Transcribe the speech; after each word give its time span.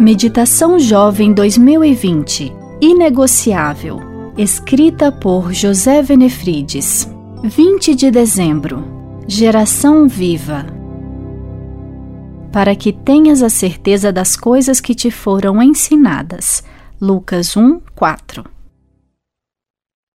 Meditação 0.00 0.78
Jovem 0.78 1.34
2020 1.34 2.52
Inegociável. 2.80 3.98
Escrita 4.38 5.10
por 5.10 5.52
José 5.52 6.02
Venefrides. 6.02 7.10
20 7.42 7.96
de 7.96 8.08
dezembro. 8.08 8.84
Geração 9.26 10.06
Viva. 10.06 10.66
Para 12.52 12.76
que 12.76 12.92
tenhas 12.92 13.42
a 13.42 13.48
certeza 13.48 14.12
das 14.12 14.36
coisas 14.36 14.80
que 14.80 14.94
te 14.94 15.10
foram 15.10 15.60
ensinadas. 15.60 16.62
Lucas 17.00 17.56
1, 17.56 17.80
4. 17.96 18.44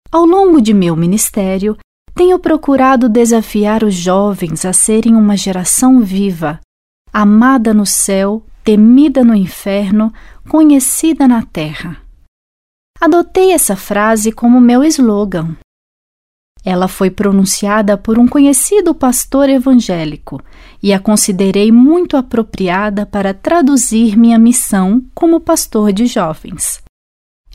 Ao 0.10 0.26
longo 0.26 0.62
de 0.62 0.74
meu 0.74 0.96
ministério, 0.96 1.78
tenho 2.16 2.40
procurado 2.40 3.10
desafiar 3.10 3.84
os 3.84 3.94
jovens 3.94 4.64
a 4.64 4.72
serem 4.72 5.14
uma 5.14 5.36
geração 5.36 6.00
viva, 6.00 6.62
amada 7.12 7.74
no 7.74 7.86
céu 7.86 8.46
temida 8.64 9.24
no 9.24 9.36
inferno, 9.36 10.14
conhecida 10.48 11.28
na 11.28 11.44
terra. 11.44 11.98
Adotei 13.00 13.52
essa 13.52 13.76
frase 13.76 14.32
como 14.32 14.62
meu 14.62 14.84
slogan. 14.84 15.58
Ela 16.66 16.88
foi 16.88 17.12
pronunciada 17.12 17.98
por 17.98 18.18
um 18.18 18.26
conhecido 18.26 18.96
pastor 18.96 19.50
evangélico 19.50 20.42
e 20.82 20.94
a 20.94 21.00
considerei 21.00 21.72
muito 21.72 22.16
apropriada 22.16 23.06
para 23.06 23.34
traduzir 23.34 24.18
minha 24.18 24.40
missão 24.40 25.04
como 25.14 25.42
pastor 25.42 25.92
de 25.92 26.06
jovens. 26.06 26.82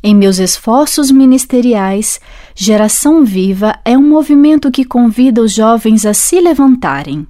Em 0.02 0.14
meus 0.14 0.38
esforços 0.38 1.10
ministeriais, 1.10 2.20
Geração 2.54 3.24
Viva 3.24 3.80
é 3.84 3.96
um 3.96 4.06
movimento 4.06 4.70
que 4.70 4.84
convida 4.84 5.40
os 5.40 5.52
jovens 5.52 6.04
a 6.04 6.12
se 6.12 6.38
levantarem. 6.38 7.26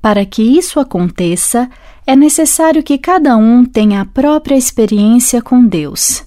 Para 0.00 0.24
que 0.24 0.42
isso 0.42 0.80
aconteça, 0.80 1.68
é 2.06 2.16
necessário 2.16 2.82
que 2.82 2.98
cada 2.98 3.36
um 3.36 3.64
tenha 3.64 4.00
a 4.00 4.04
própria 4.04 4.56
experiência 4.56 5.40
com 5.40 5.64
Deus. 5.66 6.24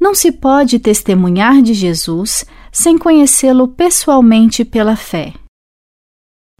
Não 0.00 0.14
se 0.14 0.30
pode 0.30 0.78
testemunhar 0.78 1.60
de 1.60 1.74
Jesus 1.74 2.44
sem 2.70 2.96
conhecê-lo 2.96 3.68
pessoalmente 3.68 4.64
pela 4.64 4.94
fé. 4.94 5.34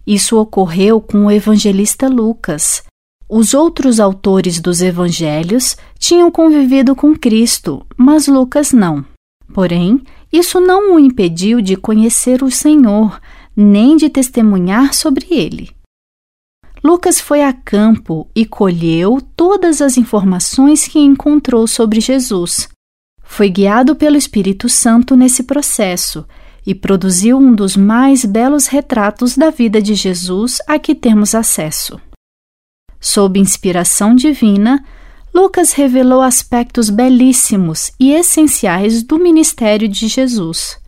Isso 0.06 0.38
ocorreu 0.38 1.00
com 1.00 1.26
o 1.26 1.30
evangelista 1.30 2.08
Lucas. 2.08 2.82
Os 3.28 3.52
outros 3.52 4.00
autores 4.00 4.58
dos 4.58 4.80
evangelhos 4.80 5.76
tinham 5.98 6.30
convivido 6.30 6.96
com 6.96 7.14
Cristo, 7.14 7.86
mas 7.96 8.26
Lucas 8.26 8.72
não. 8.72 9.04
Porém, 9.52 10.02
isso 10.32 10.60
não 10.60 10.94
o 10.94 10.98
impediu 10.98 11.60
de 11.60 11.76
conhecer 11.76 12.42
o 12.42 12.50
Senhor, 12.50 13.20
nem 13.54 13.96
de 13.96 14.08
testemunhar 14.08 14.94
sobre 14.94 15.26
ele. 15.30 15.77
Lucas 16.82 17.20
foi 17.20 17.42
a 17.42 17.52
campo 17.52 18.30
e 18.34 18.44
colheu 18.44 19.20
todas 19.36 19.82
as 19.82 19.96
informações 19.96 20.86
que 20.86 20.98
encontrou 20.98 21.66
sobre 21.66 22.00
Jesus. 22.00 22.68
Foi 23.22 23.50
guiado 23.50 23.96
pelo 23.96 24.16
Espírito 24.16 24.68
Santo 24.68 25.16
nesse 25.16 25.42
processo 25.42 26.26
e 26.66 26.74
produziu 26.74 27.38
um 27.38 27.54
dos 27.54 27.76
mais 27.76 28.24
belos 28.24 28.66
retratos 28.66 29.36
da 29.36 29.50
vida 29.50 29.80
de 29.82 29.94
Jesus 29.94 30.58
a 30.66 30.78
que 30.78 30.94
temos 30.94 31.34
acesso. 31.34 32.00
Sob 33.00 33.38
inspiração 33.38 34.14
divina, 34.14 34.84
Lucas 35.34 35.72
revelou 35.72 36.20
aspectos 36.20 36.90
belíssimos 36.90 37.92
e 37.98 38.12
essenciais 38.12 39.02
do 39.02 39.18
ministério 39.18 39.88
de 39.88 40.08
Jesus. 40.08 40.78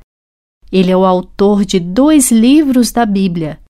Ele 0.72 0.90
é 0.90 0.96
o 0.96 1.04
autor 1.04 1.64
de 1.64 1.78
dois 1.78 2.30
livros 2.30 2.90
da 2.90 3.04
Bíblia, 3.04 3.60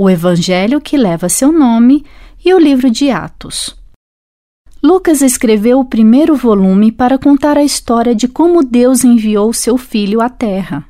o 0.00 0.08
Evangelho 0.08 0.80
que 0.80 0.96
leva 0.96 1.28
seu 1.28 1.50
nome 1.50 2.06
e 2.44 2.54
o 2.54 2.58
livro 2.60 2.88
de 2.88 3.10
Atos. 3.10 3.74
Lucas 4.80 5.22
escreveu 5.22 5.80
o 5.80 5.84
primeiro 5.84 6.36
volume 6.36 6.92
para 6.92 7.18
contar 7.18 7.58
a 7.58 7.64
história 7.64 8.14
de 8.14 8.28
como 8.28 8.62
Deus 8.62 9.02
enviou 9.02 9.52
seu 9.52 9.76
filho 9.76 10.20
à 10.20 10.28
Terra. 10.28 10.88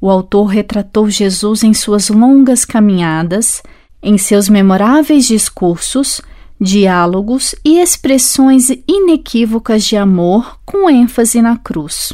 O 0.00 0.10
autor 0.10 0.46
retratou 0.46 1.08
Jesus 1.08 1.62
em 1.62 1.72
suas 1.72 2.08
longas 2.08 2.64
caminhadas, 2.64 3.62
em 4.02 4.18
seus 4.18 4.48
memoráveis 4.48 5.24
discursos, 5.24 6.20
diálogos 6.60 7.54
e 7.64 7.78
expressões 7.78 8.68
inequívocas 8.88 9.84
de 9.84 9.96
amor 9.96 10.58
com 10.66 10.90
ênfase 10.90 11.40
na 11.40 11.56
cruz. 11.56 12.12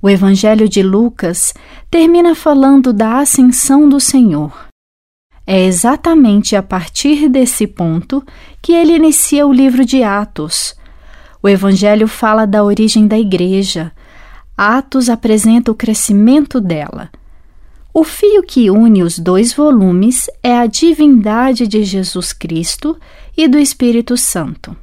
O 0.00 0.08
Evangelho 0.08 0.66
de 0.66 0.82
Lucas 0.82 1.52
termina 1.90 2.34
falando 2.34 2.94
da 2.94 3.18
ascensão 3.18 3.86
do 3.86 4.00
Senhor. 4.00 4.69
É 5.52 5.64
exatamente 5.64 6.54
a 6.54 6.62
partir 6.62 7.28
desse 7.28 7.66
ponto 7.66 8.24
que 8.62 8.72
ele 8.72 8.94
inicia 8.94 9.44
o 9.44 9.52
livro 9.52 9.84
de 9.84 10.00
Atos. 10.00 10.76
O 11.42 11.48
Evangelho 11.48 12.06
fala 12.06 12.46
da 12.46 12.62
origem 12.62 13.08
da 13.08 13.18
igreja. 13.18 13.90
Atos 14.56 15.08
apresenta 15.08 15.72
o 15.72 15.74
crescimento 15.74 16.60
dela. 16.60 17.10
O 17.92 18.04
fio 18.04 18.44
que 18.44 18.70
une 18.70 19.02
os 19.02 19.18
dois 19.18 19.52
volumes 19.52 20.30
é 20.40 20.56
a 20.56 20.66
divindade 20.66 21.66
de 21.66 21.82
Jesus 21.82 22.32
Cristo 22.32 22.96
e 23.36 23.48
do 23.48 23.58
Espírito 23.58 24.16
Santo. 24.16 24.76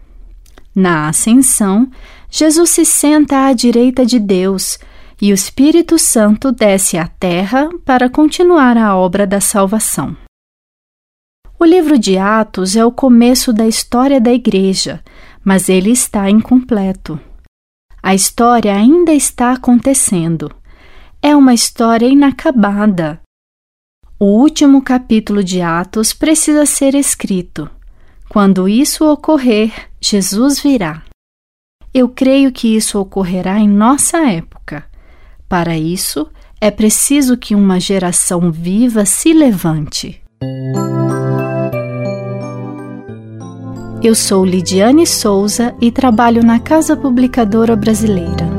Na 0.75 1.07
Ascensão, 1.07 1.89
Jesus 2.29 2.72
se 2.72 2.83
senta 2.83 3.45
à 3.45 3.53
direita 3.53 4.06
de 4.06 4.19
Deus 4.19 4.77
e 5.22 5.31
o 5.31 5.33
Espírito 5.33 5.97
Santo 5.97 6.51
desce 6.51 6.97
à 6.97 7.07
terra 7.07 7.69
para 7.85 8.09
continuar 8.09 8.77
a 8.77 8.97
obra 8.97 9.25
da 9.25 9.39
salvação. 9.39 10.26
O 11.59 11.66
livro 11.66 11.97
de 11.97 12.19
Atos 12.19 12.75
é 12.75 12.85
o 12.85 12.91
começo 12.91 13.51
da 13.51 13.66
história 13.68 14.22
da 14.22 14.31
Igreja, 14.31 15.03
mas 15.44 15.69
ele 15.69 15.90
está 15.90 16.29
incompleto. 16.29 17.19
A 18.01 18.13
história 18.13 18.75
ainda 18.75 19.12
está 19.12 19.53
acontecendo. 19.53 20.51
É 21.19 21.35
uma 21.35 21.56
história 21.56 22.06
inacabada. 22.06 23.19
O 24.19 24.25
último 24.25 24.84
capítulo 24.84 25.44
de 25.44 25.59
Atos 25.59 26.13
precisa 26.13 26.63
ser 26.68 26.94
escrito. 26.94 27.68
Quando 28.29 28.69
isso 28.69 29.03
ocorrer, 29.06 29.89
Jesus 30.00 30.59
virá. 30.59 31.01
Eu 31.91 32.07
creio 32.07 32.51
que 32.51 32.75
isso 32.75 33.00
ocorrerá 33.00 33.59
em 33.59 33.68
nossa 33.68 34.29
época. 34.29 34.85
Para 35.50 35.75
isso, 35.75 36.29
é 36.62 36.69
preciso 36.69 37.35
que 37.35 37.56
uma 37.56 37.79
geração 37.79 38.51
viva 38.51 39.06
se 39.06 39.34
levante. 39.34 40.22
Eu 44.03 44.13
sou 44.13 44.45
Lidiane 44.45 45.07
Souza 45.07 45.73
e 45.81 45.91
trabalho 45.91 46.43
na 46.43 46.59
Casa 46.59 46.95
Publicadora 46.95 47.75
Brasileira. 47.75 48.56